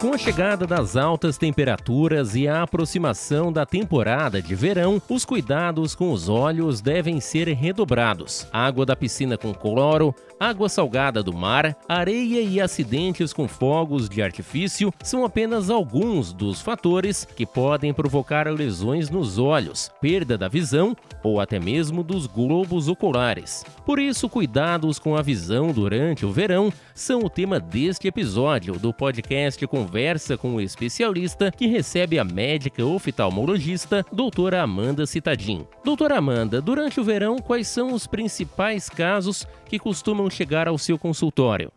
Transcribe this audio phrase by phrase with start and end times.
[0.00, 5.94] Com a chegada das altas temperaturas e a aproximação da temporada de verão, os cuidados
[5.94, 8.46] com os olhos devem ser redobrados.
[8.50, 14.22] Água da piscina com cloro, água salgada do mar, areia e acidentes com fogos de
[14.22, 20.96] artifício são apenas alguns dos fatores que podem provocar lesões nos olhos, perda da visão
[21.22, 23.66] ou até mesmo dos globos oculares.
[23.84, 28.94] Por isso, cuidados com a visão durante o verão são o tema deste episódio do
[28.94, 35.66] podcast Conversa com o especialista que recebe a médica oftalmologista doutora Amanda Citadin.
[35.82, 40.96] Doutora Amanda, durante o verão, quais são os principais casos que costumam chegar ao seu
[40.96, 41.72] consultório?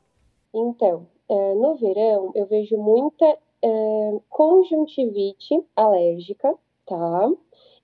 [0.54, 3.26] Então, é, no verão eu vejo muita
[3.64, 6.54] é, conjuntivite alérgica,
[6.86, 7.32] tá?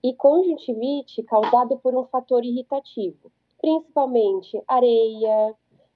[0.03, 5.55] E conjuntivite causada por um fator irritativo, principalmente areia,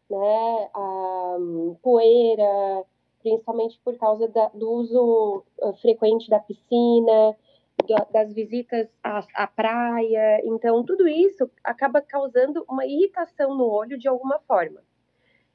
[0.10, 1.38] né, a
[1.84, 2.84] poeira,
[3.24, 7.36] principalmente por causa da, do uso uh, frequente da piscina,
[7.88, 10.42] da, das visitas à, à, praia.
[10.46, 14.82] Então, tudo isso acaba causando uma irritação no olho de alguma forma.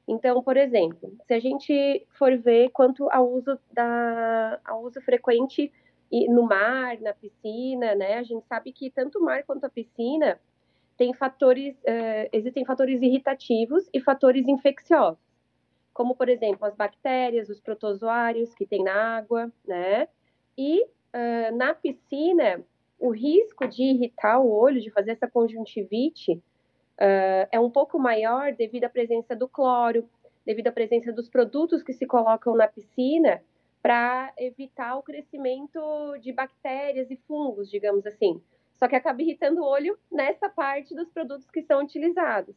[0.07, 5.71] Então, por exemplo, se a gente for ver quanto ao uso, da, ao uso frequente
[6.29, 8.15] no mar, na piscina, né?
[8.15, 10.39] A gente sabe que tanto o mar quanto a piscina
[10.97, 15.28] tem fatores, uh, existem fatores irritativos e fatores infecciosos
[15.99, 20.07] como por exemplo as bactérias, os protozoários que tem na água, né?
[20.57, 22.63] E uh, na piscina,
[22.97, 28.53] o risco de irritar o olho, de fazer essa conjuntivite, uh, é um pouco maior
[28.53, 30.07] devido à presença do cloro,
[30.45, 33.43] devido à presença dos produtos que se colocam na piscina
[33.81, 35.81] para evitar o crescimento
[36.21, 38.41] de bactérias e fungos, digamos assim.
[38.77, 42.55] Só que acaba irritando o olho nessa parte dos produtos que são utilizados.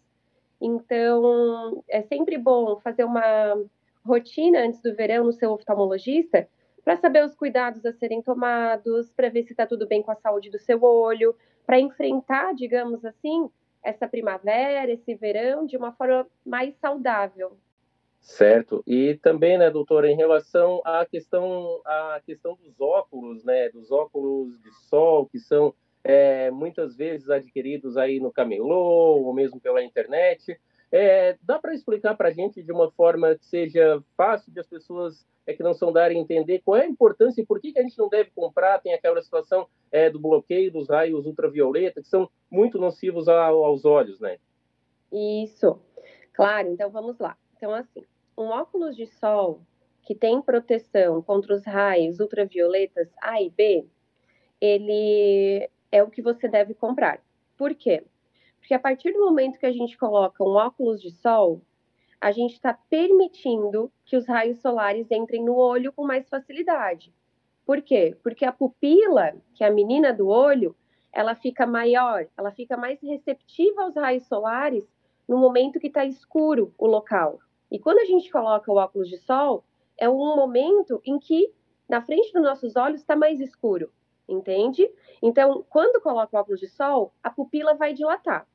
[0.64, 3.60] Então, é sempre bom fazer uma
[4.06, 6.48] rotina antes do verão no seu oftalmologista
[6.84, 10.16] para saber os cuidados a serem tomados, para ver se está tudo bem com a
[10.16, 11.34] saúde do seu olho,
[11.66, 13.48] para enfrentar, digamos assim,
[13.82, 17.56] essa primavera, esse verão de uma forma mais saudável.
[18.20, 18.84] Certo.
[18.87, 24.60] E também, né, doutora, em relação à questão, à questão dos óculos, né, dos óculos
[24.62, 30.58] de sol, que são é, muitas vezes adquiridos aí no camelô ou mesmo pela internet.
[30.90, 34.66] É, dá para explicar para a gente de uma forma que seja fácil de as
[34.66, 37.72] pessoas é, que não são da área entender qual é a importância e por que,
[37.72, 38.78] que a gente não deve comprar?
[38.80, 43.84] Tem aquela situação é, do bloqueio dos raios ultravioleta, que são muito nocivos ao, aos
[43.84, 44.38] olhos, né?
[45.10, 45.80] Isso,
[46.32, 46.69] claro.
[46.69, 47.36] Então vamos lá.
[47.56, 48.04] Então, assim,
[48.36, 49.62] um óculos de sol
[50.02, 53.86] que tem proteção contra os raios ultravioletas A e B,
[54.60, 57.20] ele é o que você deve comprar.
[57.56, 58.03] Por quê?
[58.58, 61.60] Porque a partir do momento que a gente coloca um óculos de sol,
[62.19, 67.12] a gente está permitindo que os raios solares entrem no olho com mais facilidade.
[67.66, 68.16] Por quê?
[68.22, 70.75] Porque a pupila, que é a menina do olho,
[71.12, 74.88] ela fica maior, ela fica mais receptiva aos raios solares
[75.28, 77.38] no momento que está escuro o local.
[77.70, 79.64] E quando a gente coloca o óculos de sol,
[79.98, 81.52] é um momento em que
[81.88, 83.91] na frente dos nossos olhos está mais escuro
[84.32, 84.91] entende?
[85.22, 88.47] Então, quando coloca o óculos de sol, a pupila vai dilatar.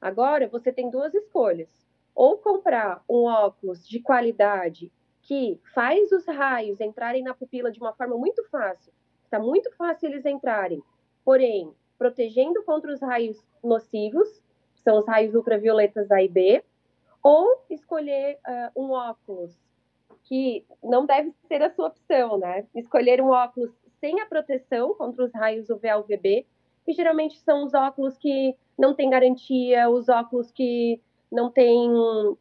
[0.00, 1.68] Agora, você tem duas escolhas.
[2.14, 4.92] Ou comprar um óculos de qualidade
[5.22, 8.92] que faz os raios entrarem na pupila de uma forma muito fácil.
[9.24, 10.82] Está muito fácil eles entrarem,
[11.24, 14.28] porém, protegendo contra os raios nocivos,
[14.74, 16.64] que são os raios ultravioletas A e B,
[17.22, 19.56] ou escolher uh, um óculos
[20.24, 22.66] que não deve ser a sua opção, né?
[22.74, 26.46] Escolher um óculos sem a proteção contra os raios UVA UVB,
[26.84, 31.00] que geralmente são os óculos que não têm garantia, os óculos que
[31.30, 32.38] não têm uh,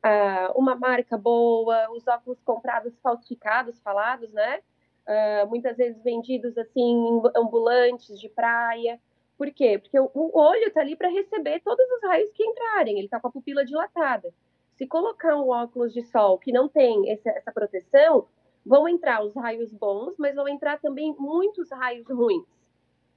[0.55, 4.61] uma marca boa, os óculos comprados falsificados, falados, né?
[5.05, 8.99] Uh, muitas vezes vendidos assim ambulantes de praia.
[9.37, 9.77] Por quê?
[9.77, 13.27] Porque o, olho está ali para receber todos os raios que entrarem, ele está com
[13.27, 14.33] a pupila dilatada.
[14.75, 18.27] Se colocar um óculos de sol que não tem essa proteção,
[18.69, 22.45] vão entrar os raios bons, mas vão entrar também muitos raios ruins.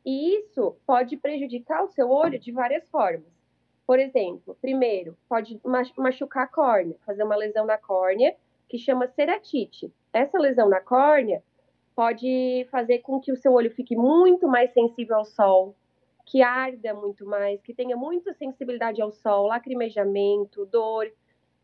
[0.03, 3.31] E isso pode prejudicar o seu olho de várias formas.
[3.87, 5.61] Por exemplo, primeiro, pode
[5.95, 8.35] machucar a córnea, fazer uma lesão na córnea
[8.67, 9.93] que chama ceratite.
[10.11, 11.43] Essa lesão na córnea
[11.95, 15.77] pode fazer com que o seu olho fique muito mais sensível ao sol,
[16.25, 21.13] que arda muito mais, que tenha muita sensibilidade ao sol, lacrimejamento, dor,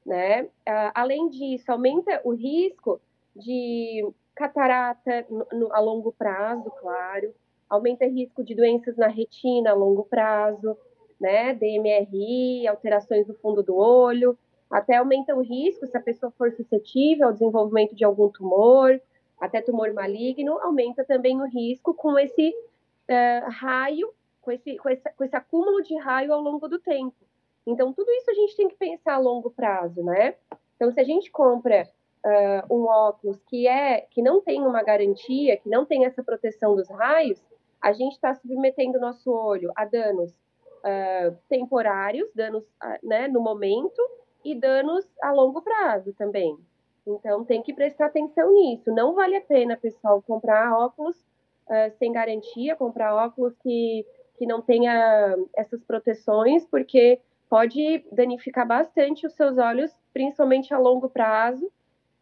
[0.05, 0.43] né?
[0.43, 3.01] Uh, além disso, aumenta o risco
[3.39, 7.35] de catarata no, no, a longo prazo, claro,
[7.69, 10.77] aumenta risco de doenças na retina a longo prazo,
[11.21, 14.39] né, DMRI, alterações no fundo do olho,
[14.71, 19.01] até aumenta o risco se a pessoa for suscetível ao desenvolvimento de algum tumor,
[19.41, 25.03] até tumor maligno, aumenta também o risco com esse uh, raio, com esse, com, esse,
[25.17, 27.15] com esse acúmulo de raio ao longo do tempo.
[27.67, 30.35] Então, tudo isso a gente tem que pensar a longo prazo, né?
[30.77, 31.89] Então, se a gente compra
[32.25, 36.75] uh, um óculos que é que não tem uma garantia, que não tem essa proteção
[36.75, 37.43] dos raios,
[37.81, 43.41] a gente está submetendo o nosso olho a danos uh, temporários, danos uh, né, no
[43.41, 44.01] momento,
[44.45, 46.57] e danos a longo prazo também.
[47.07, 48.93] Então, tem que prestar atenção nisso.
[48.93, 54.07] Não vale a pena, pessoal, comprar óculos uh, sem garantia, comprar óculos que,
[54.37, 61.09] que não tenha essas proteções, porque pode danificar bastante os seus olhos, principalmente a longo
[61.09, 61.71] prazo.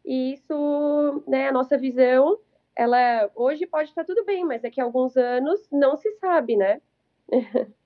[0.06, 2.38] E isso, né, a nossa visão,
[2.76, 6.80] ela hoje pode estar tudo bem, mas daqui a alguns anos não se sabe, né?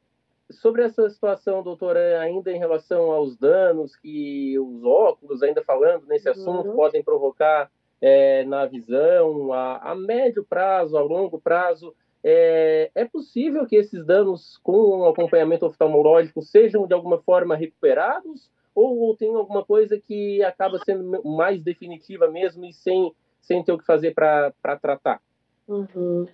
[0.51, 6.29] sobre essa situação, doutora, ainda em relação aos danos que os óculos, ainda falando nesse
[6.29, 6.33] uhum.
[6.33, 7.71] assunto, podem provocar
[8.01, 14.05] é, na visão, a, a, médio prazo, a longo prazo, é, é possível que esses
[14.05, 18.51] danos com acompanhamento oftalmológico sejam de alguma forma recuperados?
[18.75, 23.73] Ou, ou tem alguma coisa que acaba sendo mais definitiva mesmo e sem, sem ter
[23.73, 25.21] o que fazer para tratar?
[25.67, 26.27] Uhum.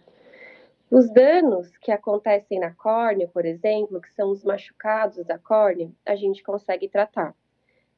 [0.90, 6.14] Os danos que acontecem na córnea, por exemplo, que são os machucados da córnea, a
[6.14, 7.34] gente consegue tratar,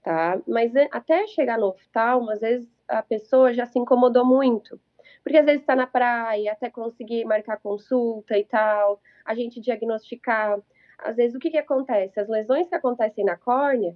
[0.02, 0.40] tá?
[0.46, 4.80] Mas até chegar no oftalmo, às vezes a pessoa já se incomodou muito,
[5.22, 10.58] porque às vezes está na praia, até conseguir marcar consulta e tal, a gente diagnosticar.
[10.98, 12.18] Às vezes, o que, que acontece?
[12.18, 13.94] As lesões que acontecem na córnea,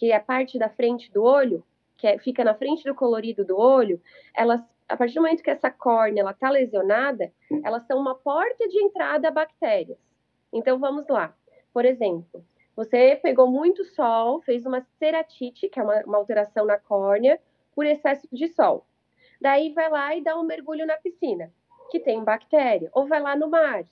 [0.00, 1.62] que é a parte da frente do olho,
[1.98, 4.00] que é, fica na frente do colorido do olho,
[4.34, 7.30] elas a partir do momento que essa córnea está lesionada,
[7.62, 9.98] elas são uma porta de entrada a bactérias.
[10.50, 11.36] Então vamos lá.
[11.70, 12.42] Por exemplo,
[12.74, 17.38] você pegou muito sol, fez uma ceratite, que é uma, uma alteração na córnea,
[17.74, 18.86] por excesso de sol.
[19.38, 21.52] Daí vai lá e dá um mergulho na piscina,
[21.90, 23.84] que tem bactéria, ou vai lá no mar.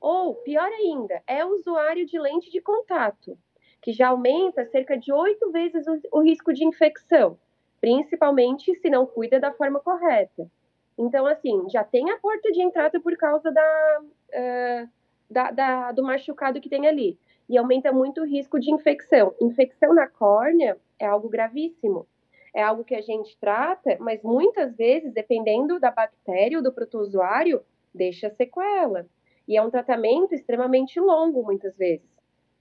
[0.00, 3.38] Ou, pior ainda, é usuário de lente de contato,
[3.82, 7.36] que já aumenta cerca de oito vezes o, o risco de infecção
[7.82, 10.48] principalmente se não cuida da forma correta.
[10.96, 14.88] Então, assim, já tem a porta de entrada por causa da, uh,
[15.28, 17.18] da, da, do machucado que tem ali.
[17.48, 19.34] E aumenta muito o risco de infecção.
[19.40, 22.06] Infecção na córnea é algo gravíssimo.
[22.54, 27.62] É algo que a gente trata, mas muitas vezes, dependendo da bactéria ou do protozoário,
[27.92, 29.06] deixa sequela.
[29.48, 32.06] E é um tratamento extremamente longo, muitas vezes.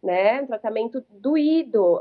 [0.01, 0.41] Né?
[0.41, 1.99] Um tratamento doído.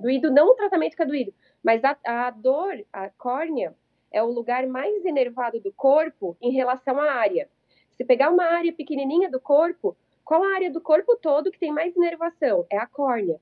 [0.00, 3.74] Doído, não um tratamento que é doído, mas a, a dor, a córnea,
[4.10, 7.48] é o lugar mais enervado do corpo em relação à área.
[7.96, 11.72] Se pegar uma área pequenininha do corpo, qual a área do corpo todo que tem
[11.72, 12.66] mais inervação?
[12.70, 13.40] É a córnea.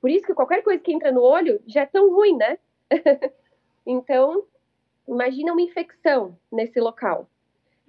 [0.00, 2.58] Por isso que qualquer coisa que entra no olho já é tão ruim, né?
[3.86, 4.44] então,
[5.08, 7.26] imagina uma infecção nesse local.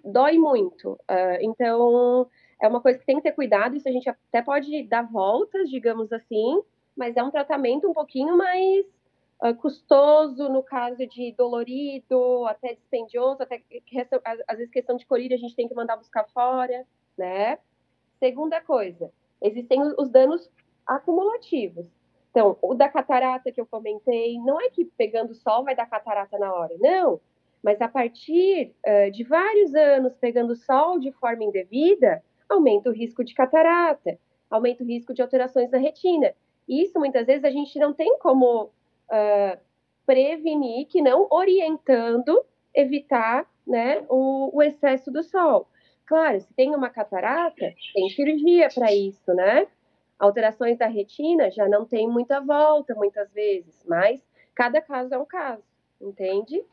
[0.03, 0.91] Dói muito.
[0.91, 2.29] Uh, então,
[2.61, 3.75] é uma coisa que tem que ter cuidado.
[3.75, 6.61] Isso a gente até pode dar voltas, digamos assim,
[6.95, 8.85] mas é um tratamento um pouquinho mais
[9.43, 13.61] uh, custoso no caso de dolorido, até dispendioso, até
[14.47, 16.85] às vezes questão de colírio a gente tem que mandar buscar fora,
[17.17, 17.59] né?
[18.19, 19.11] Segunda coisa,
[19.41, 20.49] existem os danos
[20.87, 21.87] acumulativos.
[22.31, 26.37] Então, o da catarata que eu comentei, não é que pegando sol vai dar catarata
[26.37, 27.19] na hora, não.
[27.63, 33.23] Mas a partir uh, de vários anos pegando sol de forma indevida, aumenta o risco
[33.23, 34.17] de catarata,
[34.49, 36.33] aumenta o risco de alterações na retina.
[36.67, 39.59] Isso muitas vezes a gente não tem como uh,
[40.05, 45.67] prevenir, que não orientando, evitar né, o, o excesso do sol.
[46.05, 49.67] Claro, se tem uma catarata, tem cirurgia para isso, né?
[50.19, 54.21] Alterações da retina já não tem muita volta, muitas vezes, mas
[54.53, 55.63] cada caso é um caso,
[55.99, 56.63] entende?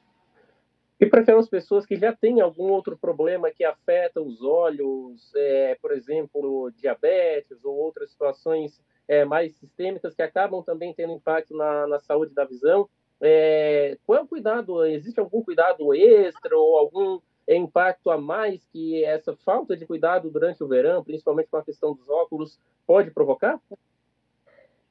[1.03, 5.91] E aquelas pessoas que já têm algum outro problema que afeta os olhos, é, por
[5.91, 11.99] exemplo, diabetes ou outras situações é, mais sistêmicas que acabam também tendo impacto na, na
[11.99, 12.89] saúde da visão.
[13.21, 14.87] É, qual é o cuidado?
[14.87, 17.19] Existe algum cuidado extra ou algum
[17.49, 21.95] impacto a mais que essa falta de cuidado durante o verão, principalmente com a questão
[21.95, 23.61] dos óculos, pode provocar?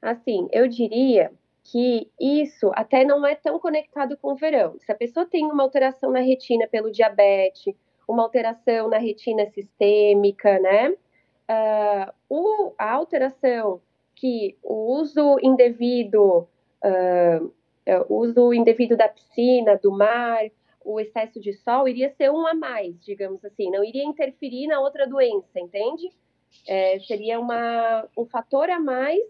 [0.01, 1.31] Assim, eu diria
[1.63, 4.75] que isso até não é tão conectado com o verão.
[4.79, 7.75] Se a pessoa tem uma alteração na retina pelo diabetes,
[8.07, 10.89] uma alteração na retina sistêmica, né?
[10.89, 13.81] Uh, o, a alteração
[14.15, 16.47] que o uso indevido,
[16.83, 17.53] uh,
[18.09, 20.43] uso indevido da piscina, do mar,
[20.83, 24.79] o excesso de sol iria ser um a mais, digamos assim, não iria interferir na
[24.79, 26.09] outra doença, entende?
[26.67, 29.21] É, seria uma, um fator a mais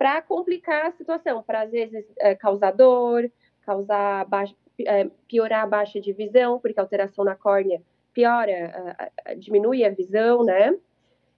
[0.00, 3.30] para complicar a situação, para às vezes é, causar dor,
[3.60, 7.82] causar baixa, é, piorar a baixa de visão, porque a alteração na córnea
[8.14, 8.96] piora,
[9.36, 10.74] diminui a visão, né?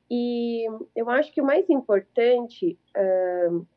[0.09, 0.65] E
[0.95, 2.79] eu acho que o mais importante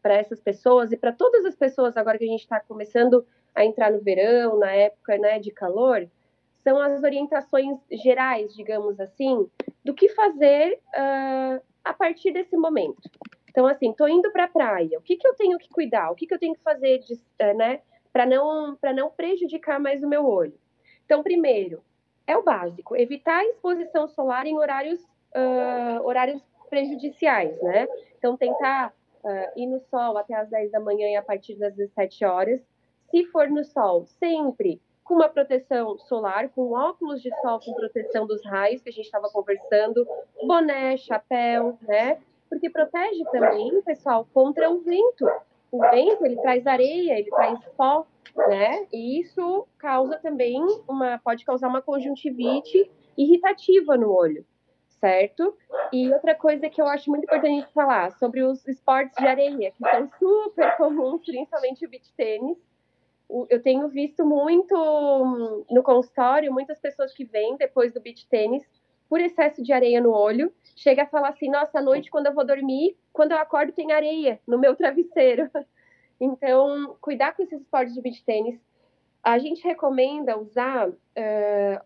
[0.03, 3.25] para essas pessoas e para todas as pessoas agora que a gente está começando
[3.55, 6.07] a entrar no verão, na época né, de calor,
[6.63, 9.49] são as orientações gerais, digamos assim,
[9.83, 13.09] do que fazer uh, a partir desse momento.
[13.55, 16.11] Então, assim, estou indo para a praia, o que, que eu tenho que cuidar?
[16.11, 17.79] O que, que eu tenho que fazer uh, né,
[18.11, 20.59] para não, não prejudicar mais o meu olho?
[21.05, 21.81] Então, primeiro,
[22.27, 27.87] é o básico, evitar a exposição solar em horários uh, horários prejudiciais, né?
[28.17, 28.93] Então, tentar
[29.23, 32.59] uh, ir no sol até as 10 da manhã e a partir das 17 horas.
[33.09, 38.27] Se for no sol, sempre com uma proteção solar, com óculos de sol com proteção
[38.27, 40.05] dos raios, que a gente estava conversando,
[40.45, 42.19] boné, chapéu, né?
[42.49, 45.25] Porque protege também, pessoal, contra o vento.
[45.71, 48.05] O vento, ele traz areia, ele traz pó,
[48.47, 48.87] né?
[48.93, 54.45] E isso causa também uma, pode causar uma conjuntivite irritativa no olho
[55.05, 55.55] certo?
[55.93, 59.89] E outra coisa que eu acho muito importante falar sobre os esportes de areia, que
[59.89, 62.57] são super comuns, principalmente o beach tênis.
[63.49, 64.75] Eu tenho visto muito
[65.69, 68.63] no consultório, muitas pessoas que vêm depois do beach tênis
[69.09, 72.33] por excesso de areia no olho, chega a falar assim: "Nossa, à noite quando eu
[72.33, 75.49] vou dormir, quando eu acordo tem areia no meu travesseiro".
[76.17, 78.57] Então, cuidar com esses esportes de beach tênis
[79.25, 80.95] a gente recomenda usar uh,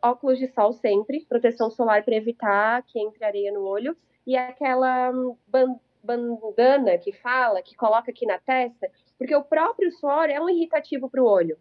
[0.04, 3.96] óculos de sol sempre, proteção solar para evitar que entre areia no olho,
[4.28, 5.14] e aquela
[6.04, 11.10] bandana que fala, que coloca aqui na testa, porque o próprio suor é um irritativo
[11.10, 11.58] para o olho,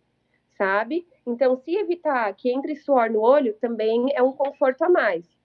[0.57, 1.07] sabe?
[1.25, 5.38] Então, se evitar que entre suor no olho, também é um conforto a mais.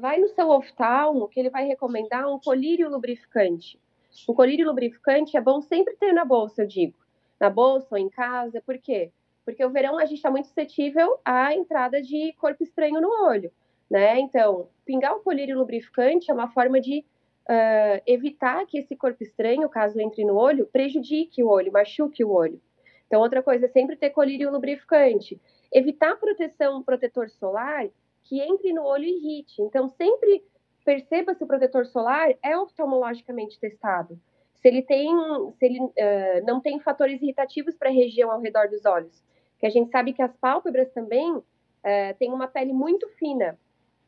[0.00, 3.78] Vai no seu oftalmo, que ele vai recomendar um colírio lubrificante.
[4.26, 6.94] O colírio lubrificante é bom sempre ter na bolsa, eu digo.
[7.38, 9.10] Na bolsa ou em casa, por quê?
[9.44, 13.52] Porque o verão a gente está muito suscetível à entrada de corpo estranho no olho,
[13.90, 14.18] né?
[14.18, 19.68] Então, pingar o colírio lubrificante é uma forma de uh, evitar que esse corpo estranho,
[19.68, 22.58] caso entre no olho, prejudique o olho, machuque o olho.
[23.06, 25.38] Então, outra coisa é sempre ter colírio lubrificante.
[25.70, 27.90] Evitar proteção, protetor solar
[28.24, 29.60] que entre no olho e irrite.
[29.62, 30.44] Então, sempre
[30.84, 34.18] perceba se o protetor solar é oftalmologicamente testado.
[34.54, 35.10] Se ele tem,
[35.58, 39.22] se ele uh, não tem fatores irritativos para a região ao redor dos olhos
[39.62, 41.40] que a gente sabe que as pálpebras também
[41.84, 43.56] é, têm uma pele muito fina,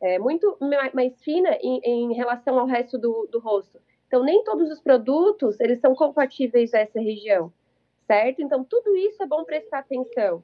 [0.01, 0.59] é, muito
[0.93, 3.81] mais fina em, em relação ao resto do, do, rosto.
[4.09, 7.53] Então, nem todos os produtos, eles são compatíveis a essa região,
[8.05, 8.43] certo?
[8.43, 10.43] Então, tudo isso é bom prestar atenção.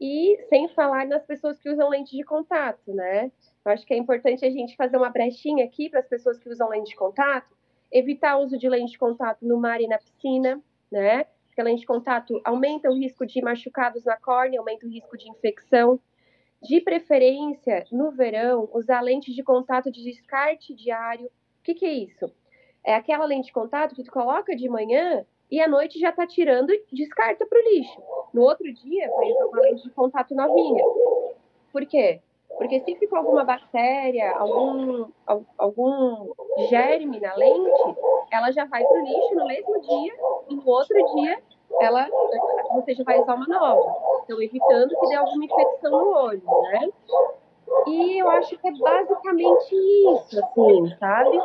[0.00, 3.32] E sem falar nas pessoas que usam lente de contato, né?
[3.64, 6.48] Eu acho que é importante a gente fazer uma brechinha aqui para as pessoas que
[6.48, 7.56] usam lente de contato,
[7.90, 11.26] evitar o uso de lente de contato no mar e na piscina, né?
[11.56, 15.16] porque a lente de contato aumenta o risco de machucados na córnea, aumenta o risco
[15.16, 15.98] de infecção.
[16.62, 21.26] De preferência, no verão, usar lente de contato de descarte diário.
[21.26, 22.30] O que, que é isso?
[22.84, 26.26] É aquela lente de contato que tu coloca de manhã e à noite já está
[26.26, 28.02] tirando descarta para o lixo.
[28.32, 30.84] No outro dia, vai uma lente de contato novinha.
[31.72, 32.20] Por quê?
[32.56, 35.06] Porque se ficou alguma bactéria, algum,
[35.58, 36.32] algum
[36.68, 37.96] germe na lente,
[38.30, 40.14] ela já vai para o lixo no mesmo dia
[40.48, 41.38] e no outro dia
[41.80, 42.08] ela,
[42.74, 44.20] você já vai usar uma nova.
[44.24, 46.88] Então, evitando que dê alguma infecção no olho, né?
[47.86, 51.38] E eu acho que é basicamente isso, assim, sabe?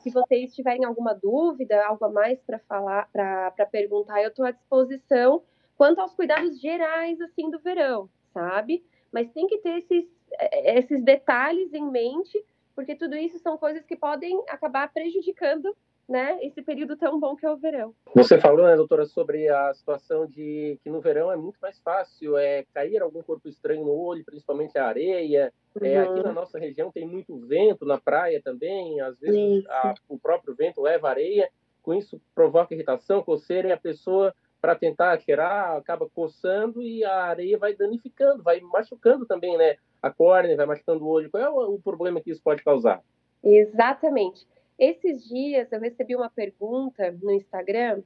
[0.00, 4.50] Se vocês tiverem alguma dúvida, algo a mais para falar, para perguntar, eu estou à
[4.50, 5.42] disposição
[5.76, 8.84] quanto aos cuidados gerais, assim, do verão, sabe?
[9.10, 10.04] Mas tem que ter esses,
[10.38, 12.44] eh, esses detalhes em mente,
[12.74, 15.74] porque tudo isso são coisas que podem acabar prejudicando
[16.10, 17.94] né, esse período tão bom que é o verão.
[18.16, 22.36] Você falou, né, doutora, sobre a situação de que no verão é muito mais fácil
[22.36, 25.52] é cair algum corpo estranho no olho, principalmente a areia.
[25.80, 25.86] Uhum.
[25.86, 30.18] É, aqui na nossa região tem muito vento na praia também, às vezes a, o
[30.18, 31.48] próprio vento leva areia,
[31.80, 37.22] com isso provoca irritação, coceira e a pessoa para tentar tirar, acaba coçando e a
[37.22, 39.76] areia vai danificando, vai machucando também, né?
[40.02, 41.30] A córnea, vai machucando o olho.
[41.30, 43.00] Qual é o, o problema que isso pode causar?
[43.42, 44.44] Exatamente.
[44.80, 48.02] Esses dias eu recebi uma pergunta no Instagram.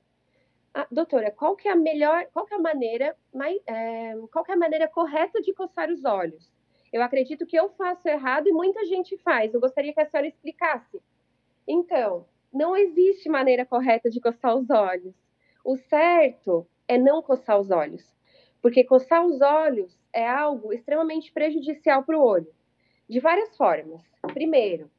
[0.74, 4.44] Ah, doutora, qual que é a melhor, qual que é a maneira, mais, é, qual
[4.44, 6.52] que é a maneira correta de coçar os olhos?
[6.92, 9.54] Eu acredito que eu faço errado e muita gente faz.
[9.54, 11.00] Eu gostaria que a senhora explicasse.
[11.66, 15.14] Então, não existe maneira correta de coçar os olhos.
[15.64, 18.04] O certo é não coçar os olhos,
[18.60, 22.52] porque coçar os olhos é algo extremamente prejudicial para o olho,
[23.08, 24.02] de várias formas.
[24.32, 24.90] Primeiro,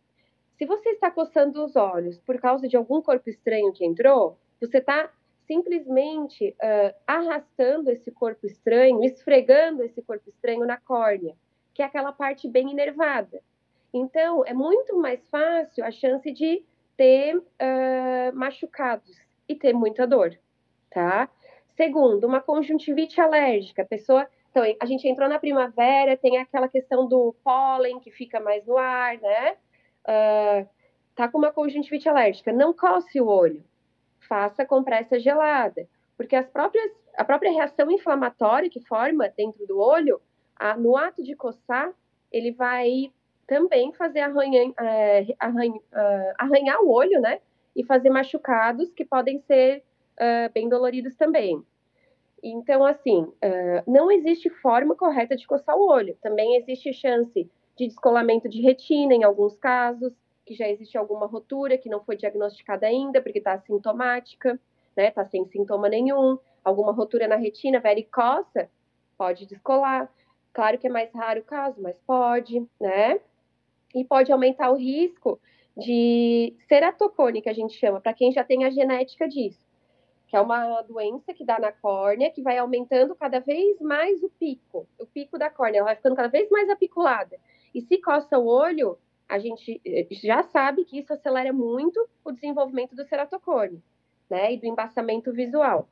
[0.58, 4.78] se você está coçando os olhos por causa de algum corpo estranho que entrou, você
[4.78, 5.12] está
[5.46, 11.36] simplesmente uh, arrastando esse corpo estranho, esfregando esse corpo estranho na córnea,
[11.74, 13.42] que é aquela parte bem inervada.
[13.94, 16.64] Então, é muito mais fácil a chance de
[16.98, 17.44] ter uh,
[18.34, 20.38] machucados e ter muita dor,
[20.90, 21.30] tá?
[21.76, 23.84] Segundo, uma conjuntivite alérgica.
[23.84, 24.28] A pessoa.
[24.50, 28.78] Então, a gente entrou na primavera, tem aquela questão do pólen que fica mais no
[28.78, 29.58] ar, né?
[30.06, 30.68] Uh,
[31.16, 33.64] tá com uma conjuntivite alérgica, não coce o olho,
[34.20, 40.22] faça compressa gelada, porque as próprias, a própria reação inflamatória que forma dentro do olho,
[40.56, 41.92] a, no ato de coçar,
[42.32, 43.12] ele vai
[43.48, 47.40] também fazer arranha, é, arranha, uh, arranhar o olho, né?
[47.76, 49.84] E fazer machucados que podem ser
[50.16, 51.64] uh, bem doloridos também.
[52.42, 56.18] Então, assim, uh, não existe forma correta de coçar o olho.
[56.22, 60.14] Também existe chance de descolamento de retina em alguns casos,
[60.46, 64.60] que já existe alguma rotura que não foi diagnosticada ainda, porque está assintomática,
[64.96, 65.08] né?
[65.08, 66.38] Está sem sintoma nenhum.
[66.64, 68.70] Alguma rotura na retina, vericosa,
[69.18, 70.12] pode descolar.
[70.54, 73.20] Claro que é mais raro o caso, mas pode, né?
[73.94, 75.40] E pode aumentar o risco
[75.76, 79.66] de ceratocone, que a gente chama, para quem já tem a genética disso
[80.28, 84.30] que é uma doença que dá na córnea, que vai aumentando cada vez mais o
[84.30, 87.38] pico, o pico da córnea, ela vai ficando cada vez mais apiculada.
[87.76, 92.32] E se coça o olho, a gente eh, já sabe que isso acelera muito o
[92.32, 93.84] desenvolvimento do ceratocone,
[94.30, 95.90] né, e do embaçamento visual.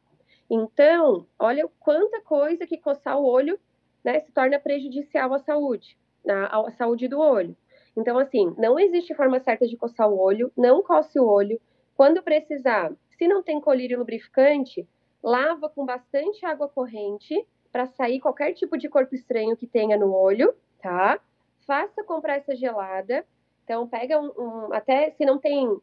[0.49, 3.59] Então, olha quanta coisa que coçar o olho,
[4.01, 7.53] né, se torna prejudicial à saúde, à saúde do olho.
[7.97, 11.59] Então, assim, não existe forma certa de coçar o olho, não coce o olho.
[11.97, 14.87] Quando precisar, se não tem colírio lubrificante,
[15.21, 20.13] lava com bastante água corrente para sair qualquer tipo de corpo estranho que tenha no
[20.13, 21.19] olho, tá?
[21.65, 23.25] Faça compressa gelada.
[23.63, 25.81] Então, pega um, um até se não tem uh,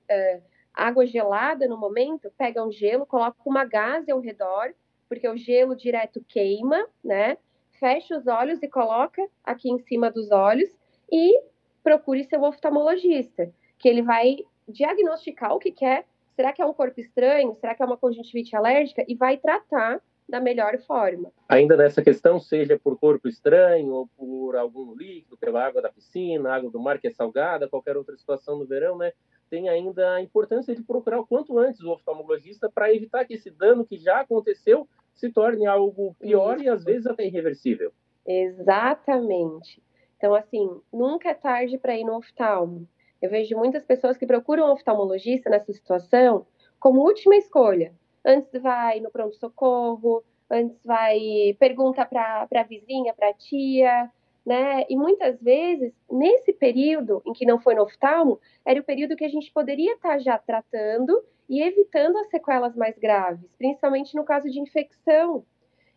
[0.74, 4.74] água gelada no momento, pega um gelo, coloca uma gaze ao redor,
[5.08, 7.38] porque o gelo direto queima, né?
[7.72, 10.68] Fecha os olhos e coloca aqui em cima dos olhos
[11.10, 11.42] e
[11.82, 14.36] procure seu oftalmologista, que ele vai
[14.68, 16.04] diagnosticar o que quer
[16.40, 17.54] será que é um corpo estranho?
[17.60, 19.04] Será que é uma conjuntivite alérgica?
[19.06, 21.32] E vai tratar da melhor forma.
[21.48, 26.54] Ainda nessa questão, seja por corpo estranho ou por algum líquido, pela água da piscina,
[26.54, 29.12] água do mar que é salgada, qualquer outra situação no verão, né?
[29.50, 33.50] Tem ainda a importância de procurar o quanto antes o oftalmologista para evitar que esse
[33.50, 36.64] dano que já aconteceu se torne algo pior Isso.
[36.64, 37.92] e às vezes até irreversível.
[38.24, 39.82] Exatamente.
[40.16, 42.86] Então, assim, nunca é tarde para ir no oftalmo.
[43.20, 46.46] Eu vejo muitas pessoas que procuram um oftalmologista nessa situação
[46.78, 47.92] como última escolha.
[48.24, 54.10] Antes vai no pronto-socorro, antes vai pergunta para a vizinha, para a tia,
[54.44, 54.84] né?
[54.88, 59.24] E muitas vezes, nesse período em que não foi no oftalmo, era o período que
[59.24, 64.24] a gente poderia estar tá já tratando e evitando as sequelas mais graves, principalmente no
[64.24, 65.44] caso de infecção.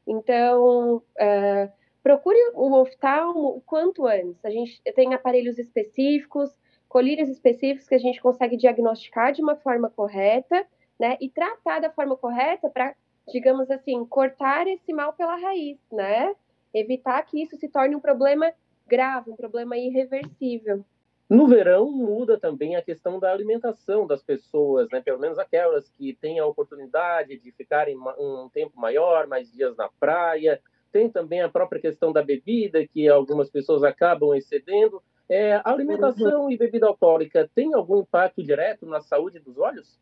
[0.06, 4.44] Então, uh, procure o oftalmo o quanto antes.
[4.44, 6.50] A gente tem aparelhos específicos,
[6.90, 10.68] colírios específicos que a gente consegue diagnosticar de uma forma correta,
[11.00, 12.96] né, e tratar da forma correta para,
[13.32, 16.36] digamos assim, cortar esse mal pela raiz, né?
[16.74, 18.52] Evitar que isso se torne um problema
[18.88, 20.84] grave, um problema irreversível.
[21.30, 25.02] No verão muda também a questão da alimentação das pessoas, né?
[25.02, 29.90] Pelo menos aquelas que têm a oportunidade de ficarem um tempo maior, mais dias na
[30.00, 30.62] praia.
[30.92, 35.02] Tem também a própria questão da bebida, que algumas pessoas acabam excedendo.
[35.28, 40.00] É, alimentação e bebida alcoólica tem algum impacto direto na saúde dos olhos?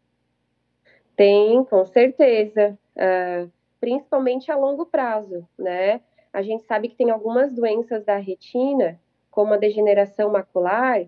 [1.15, 6.01] Tem, com certeza, uh, principalmente a longo prazo, né?
[6.33, 11.05] A gente sabe que tem algumas doenças da retina, como a degeneração macular,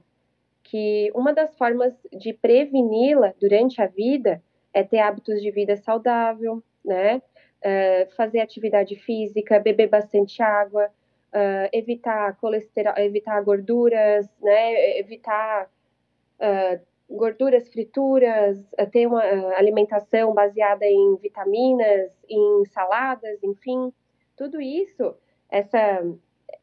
[0.63, 4.41] que uma das formas de preveni-la durante a vida
[4.73, 7.21] é ter hábitos de vida saudável, né?
[7.63, 10.91] Uh, fazer atividade física, beber bastante água,
[11.33, 15.69] uh, evitar colesterol, evitar gorduras, né, evitar
[16.39, 16.79] uh,
[17.13, 19.21] gorduras frituras, uh, ter uma
[19.55, 23.93] alimentação baseada em vitaminas, em saladas, enfim,
[24.35, 25.15] tudo isso,
[25.49, 26.03] essa,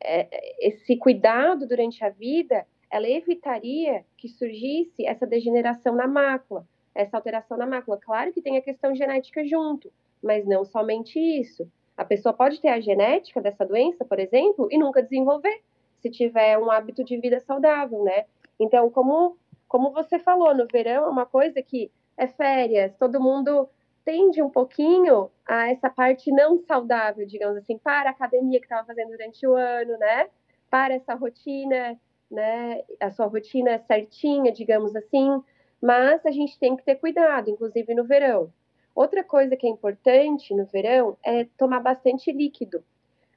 [0.03, 7.17] é, esse cuidado durante a vida, ela evitaria que surgisse essa degeneração na mácula, essa
[7.17, 7.99] alteração na mácula.
[7.99, 11.71] Claro que tem a questão genética junto, mas não somente isso.
[11.97, 15.61] A pessoa pode ter a genética dessa doença, por exemplo, e nunca desenvolver,
[16.01, 18.25] se tiver um hábito de vida saudável, né?
[18.59, 19.37] Então, como,
[19.71, 23.67] como você falou, no verão é uma coisa que é férias, todo mundo
[24.05, 28.87] tende um pouquinho a essa parte não saudável, digamos assim, para a academia que estava
[28.87, 30.29] fazendo durante o ano, né?
[30.69, 31.99] Para essa rotina,
[32.31, 32.83] né?
[33.01, 35.43] A sua rotina certinha, digamos assim.
[35.81, 38.53] Mas a gente tem que ter cuidado, inclusive no verão
[38.95, 42.83] Outra coisa que é importante no verão é tomar bastante líquido.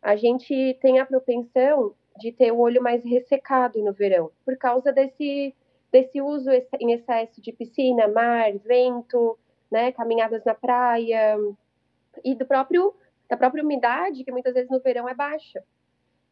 [0.01, 4.91] A gente tem a propensão de ter o olho mais ressecado no verão, por causa
[4.91, 5.55] desse,
[5.93, 9.37] desse uso em excesso de piscina, mar, vento,
[9.71, 11.37] né, caminhadas na praia
[12.23, 12.95] e do próprio
[13.29, 15.63] da própria umidade que muitas vezes no verão é baixa.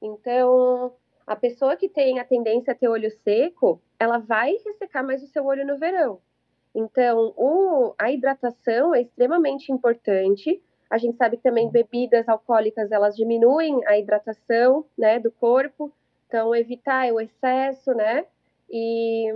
[0.01, 0.93] Então,
[1.25, 5.27] a pessoa que tem a tendência a ter olho seco, ela vai ressecar mais o
[5.27, 6.19] seu olho no verão.
[6.75, 10.61] Então, o, a hidratação é extremamente importante.
[10.89, 15.91] A gente sabe que também bebidas alcoólicas elas diminuem a hidratação, né, do corpo.
[16.27, 18.25] Então, evitar o excesso, né,
[18.71, 19.27] e,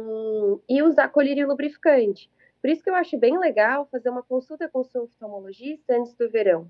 [0.69, 2.29] e usar colírio lubrificante.
[2.61, 6.15] Por isso que eu acho bem legal fazer uma consulta com o seu oftalmologista antes
[6.15, 6.67] do verão,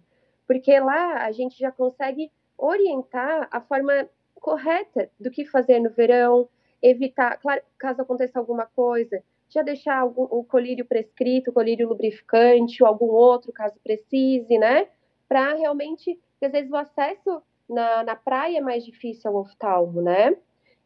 [0.47, 6.49] porque lá a gente já consegue orientar a forma correta do que fazer no verão,
[6.81, 12.83] evitar, claro, caso aconteça alguma coisa, já deixar algum, o colírio prescrito, o colírio lubrificante
[12.83, 14.87] ou algum outro, caso precise, né?
[15.27, 20.35] Para realmente, às vezes o acesso na, na praia é mais difícil ao oftalmo, né?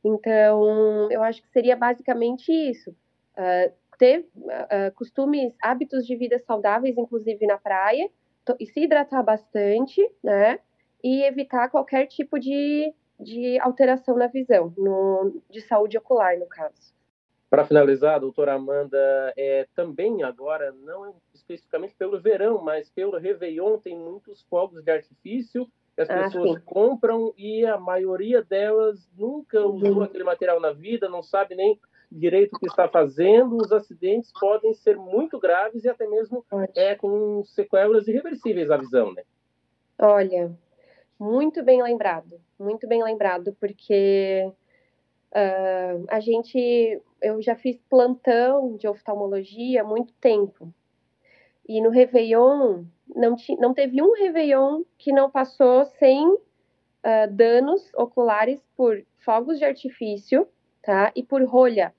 [0.03, 2.91] Então, eu acho que seria basicamente isso.
[3.37, 8.09] Uh, ter uh, costumes, hábitos de vida saudáveis, inclusive na praia,
[8.59, 10.59] e se hidratar bastante, né?
[11.03, 16.93] E evitar qualquer tipo de, de alteração na visão, no, de saúde ocular, no caso.
[17.49, 23.97] Para finalizar, doutora Amanda, é, também agora, não especificamente pelo verão, mas pelo Réveillon, tem
[23.97, 25.67] muitos fogos de artifício
[25.99, 26.65] que as ah, pessoas sim.
[26.65, 30.03] compram e a maioria delas nunca usou uhum.
[30.03, 31.77] aquele material na vida, não sabe nem
[32.09, 33.57] direito o que está fazendo.
[33.57, 39.13] Os acidentes podem ser muito graves e até mesmo é, com sequelas irreversíveis à visão,
[39.13, 39.23] né?
[39.97, 40.51] Olha,
[41.19, 44.49] muito bem lembrado, muito bem lembrado, porque
[45.33, 50.73] uh, a gente eu já fiz plantão de oftalmologia há muito tempo.
[51.69, 52.83] E no Réveillon,
[53.15, 56.39] não, não teve um Réveillon que não passou sem uh,
[57.29, 60.47] danos oculares por fogos de artifício,
[60.81, 61.11] tá?
[61.15, 61.93] E por rolha,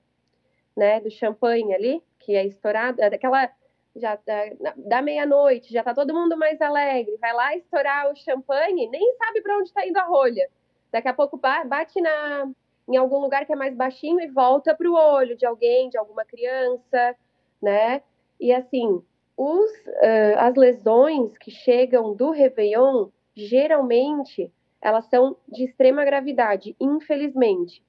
[0.75, 0.99] né?
[0.99, 3.49] Do champanhe ali, que é estourado, é daquela
[3.95, 8.89] já da, da meia-noite, já tá todo mundo mais alegre, vai lá estourar o champanhe,
[8.89, 10.49] nem sabe para onde está indo a rolha.
[10.91, 12.51] Daqui a pouco bate na,
[12.89, 15.97] em algum lugar que é mais baixinho e volta para o olho de alguém, de
[15.97, 17.15] alguma criança,
[17.61, 18.01] né?
[18.37, 19.01] E assim,
[19.43, 27.83] os, uh, as lesões que chegam do Réveillon, geralmente, elas são de extrema gravidade, infelizmente.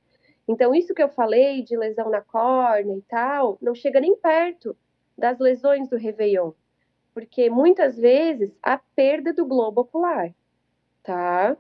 [0.49, 4.75] Então, isso que eu falei de lesão na córnea e tal, não chega nem perto
[5.17, 6.53] das lesões do Réveillon,
[7.13, 10.33] porque muitas vezes a perda do globo ocular,
[11.03, 11.55] tá?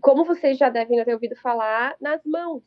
[0.00, 2.62] como vocês já devem ter ouvido falar, nas mãos,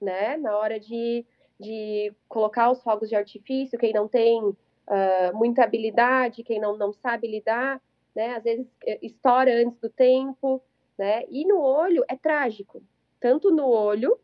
[0.00, 0.36] né?
[0.36, 1.24] Na hora de,
[1.58, 4.56] de colocar os fogos de artifício, quem não tem
[4.88, 7.80] uh, muita habilidade, quem não, não sabe lidar,
[8.14, 8.34] né?
[8.36, 10.60] Às vezes eh, estoura antes do tempo,
[10.98, 11.24] né?
[11.28, 12.82] E no olho é trágico,
[13.20, 14.18] tanto no olho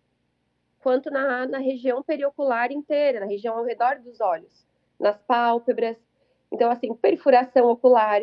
[0.81, 4.66] quanto na, na região periocular inteira, na região ao redor dos olhos,
[4.98, 5.96] nas pálpebras.
[6.53, 8.22] Então, assim, perfuração ocular,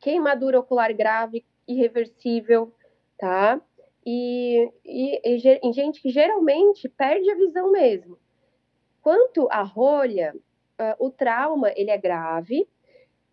[0.00, 2.72] queimadura ocular grave, irreversível,
[3.18, 3.60] tá?
[4.04, 8.18] E, e, e, gente que geralmente perde a visão mesmo.
[9.00, 10.34] Quanto à rolha,
[10.82, 12.68] uh, o trauma ele é grave,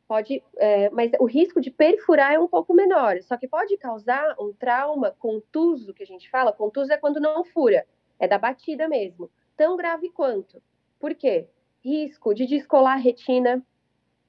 [0.08, 3.22] pode, é, mas o risco de perfurar é um pouco menor.
[3.22, 6.52] Só que pode causar um trauma contuso, que a gente fala.
[6.52, 7.86] Contuso é quando não fura,
[8.20, 9.30] é da batida mesmo.
[9.56, 10.62] Tão grave quanto.
[11.00, 11.48] Por quê?
[11.82, 13.64] Risco de descolar a retina,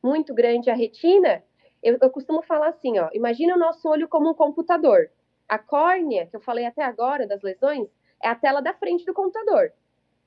[0.02, 0.70] muito grande.
[0.70, 1.42] A retina,
[1.82, 3.08] eu, eu costumo falar assim, ó.
[3.12, 5.10] Imagina o nosso olho como um computador.
[5.48, 7.88] A córnea, que eu falei até agora das lesões,
[8.22, 9.72] é a tela da frente do computador.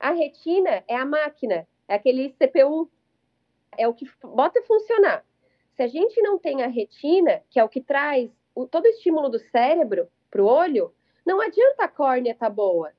[0.00, 2.90] A retina é a máquina, é aquele CPU,
[3.76, 5.24] é o que bota funcionar.
[5.74, 8.88] Se a gente não tem a retina, que é o que traz o, todo o
[8.88, 10.92] estímulo do cérebro para o olho,
[11.26, 12.92] não adianta a córnea tá boa.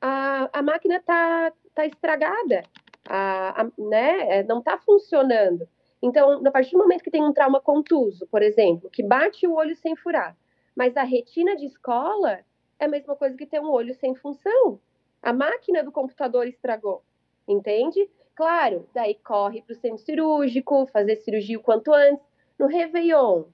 [0.00, 2.62] A, a máquina está tá estragada,
[3.08, 4.38] a, a, né?
[4.38, 5.66] É, não está funcionando.
[6.00, 9.54] Então, a partir do momento que tem um trauma contuso, por exemplo, que bate o
[9.54, 10.36] olho sem furar,
[10.76, 12.40] mas a retina de escola
[12.78, 14.78] é a mesma coisa que ter um olho sem função.
[15.20, 17.02] A máquina do computador estragou,
[17.48, 18.08] entende?
[18.38, 22.24] Claro, daí corre para o centro cirúrgico, fazer cirurgia o quanto antes.
[22.56, 23.46] No Réveillon,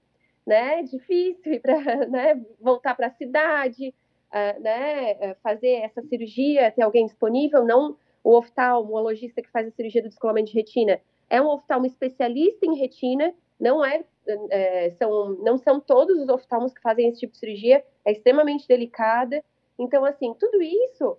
[0.47, 0.83] né?
[0.83, 1.75] Difícil para
[2.07, 2.45] né?
[2.61, 3.95] voltar para a cidade,
[4.29, 5.35] uh, né?
[5.43, 10.51] Fazer essa cirurgia, ter alguém disponível, não o oftalmologista que faz a cirurgia do descolamento
[10.51, 11.01] de retina.
[11.31, 14.05] É um oftalmo especialista em retina, não é
[14.51, 18.69] é, são, não são todos os oftalmos que fazem esse tipo de cirurgia, é extremamente
[18.69, 19.43] delicada.
[19.79, 21.17] Então, assim, tudo isso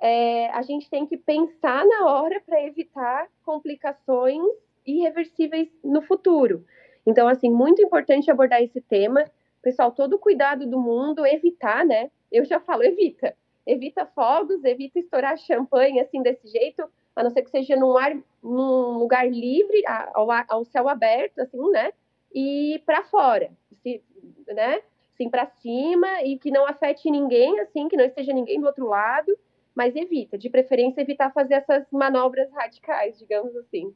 [0.00, 4.42] é, a gente tem que pensar na hora para evitar complicações
[4.86, 6.64] irreversíveis no futuro.
[7.06, 9.24] Então, assim, muito importante abordar esse tema.
[9.62, 12.10] Pessoal, todo cuidado do mundo, evitar, né?
[12.30, 13.34] Eu já falo, evita.
[13.66, 18.16] Evita fogos, evita estourar champanhe assim desse jeito, a não ser que seja num, ar,
[18.42, 19.82] num lugar livre,
[20.14, 21.92] ao, ao céu aberto, assim, né?
[22.32, 23.50] E para fora,
[23.82, 24.02] se,
[24.46, 24.80] né?
[25.12, 28.86] Assim, para cima e que não afete ninguém, assim, que não esteja ninguém do outro
[28.86, 29.36] lado,
[29.78, 33.94] mas evita, de preferência, evitar fazer essas manobras radicais, digamos assim.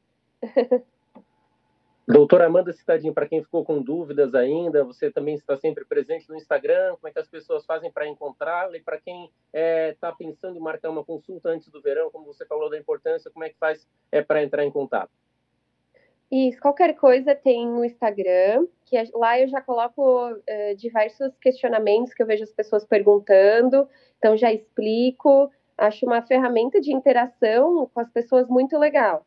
[2.07, 6.37] Doutora Amanda Citadinho, para quem ficou com dúvidas ainda, você também está sempre presente no
[6.37, 8.77] Instagram, como é que as pessoas fazem para encontrá-la?
[8.77, 12.27] E para quem está é, tá pensando em marcar uma consulta antes do verão, como
[12.27, 15.11] você falou da importância, como é que faz é, para entrar em contato?
[16.31, 22.23] Isso, qualquer coisa tem no Instagram, que lá eu já coloco uh, diversos questionamentos que
[22.23, 25.51] eu vejo as pessoas perguntando, então já explico,
[25.85, 29.25] acho uma ferramenta de interação com as pessoas muito legal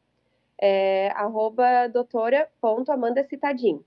[0.59, 3.83] é, arroba doutora.amandacitadin.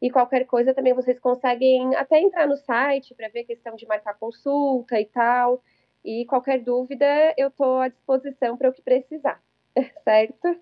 [0.00, 3.86] E qualquer coisa também vocês conseguem até entrar no site para ver a questão de
[3.86, 5.60] marcar consulta e tal.
[6.04, 7.04] E qualquer dúvida,
[7.36, 9.42] eu estou à disposição para o que precisar,
[10.04, 10.56] certo?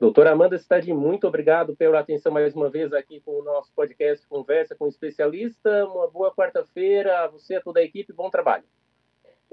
[0.00, 4.26] Doutora Amanda Citadin, muito obrigado pela atenção mais uma vez aqui com o nosso podcast
[4.26, 5.86] Conversa com Especialista.
[5.86, 8.64] Uma boa quarta-feira a você, a toda a equipe, bom trabalho.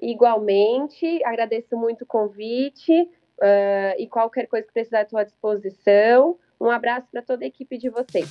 [0.02, 3.10] Igualmente, agradeço muito o convite.
[3.42, 6.38] Uh, e qualquer coisa que precisar, estou à disposição.
[6.60, 8.30] Um abraço para toda a equipe de vocês.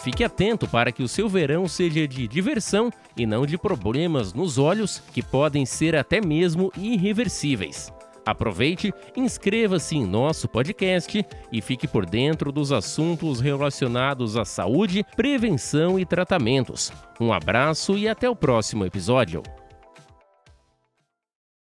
[0.00, 4.56] Fique atento para que o seu verão seja de diversão e não de problemas nos
[4.56, 7.92] olhos que podem ser até mesmo irreversíveis.
[8.26, 15.96] Aproveite, inscreva-se em nosso podcast e fique por dentro dos assuntos relacionados à saúde, prevenção
[15.96, 16.92] e tratamentos.
[17.20, 19.44] Um abraço e até o próximo episódio.